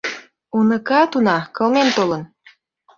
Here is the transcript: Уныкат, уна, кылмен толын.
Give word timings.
Уныкат, 0.57 1.11
уна, 1.17 1.37
кылмен 1.55 1.87
толын. 1.95 2.23